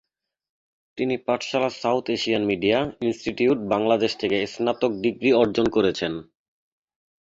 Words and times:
তিনি 0.97 1.15
Pathshala 1.27 1.69
South 1.81 2.05
Asian 2.09 2.43
Media 2.45 2.77
Institute 3.01 3.59
Bangladesh 3.73 4.11
থেকে 4.21 4.37
স্নাতক 4.53 4.91
ডিগ্রি 5.03 5.29
অর্জন 5.41 5.65
করেছেন। 5.75 6.13